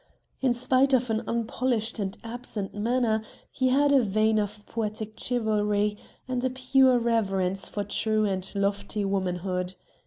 In 0.41 0.55
spite 0.55 0.93
of 0.93 1.11
an 1.11 1.21
unpolished 1.27 1.99
and 1.99 2.17
absent 2.23 2.73
manner 2.73 3.21
he 3.51 3.69
had 3.69 3.91
a 3.91 4.01
vein 4.01 4.39
of 4.39 4.65
poetic 4.65 5.13
chivalry 5.15 5.95
and 6.27 6.43
a 6.43 6.49
pure 6.49 6.97
reverence 6.97 7.69
for 7.69 7.83
true 7.83 8.25
and 8.25 8.51
lofty 8.55 9.05
womanhood. 9.05 9.75